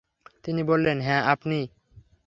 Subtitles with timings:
[0.43, 1.65] তিনি বললেন, হ্যাঁ, আপনিই।